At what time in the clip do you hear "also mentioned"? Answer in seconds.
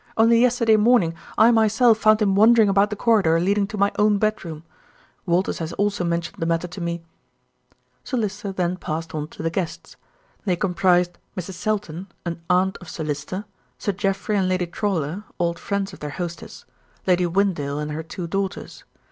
5.73-6.37